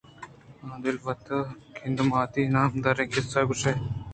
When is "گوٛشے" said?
3.47-3.71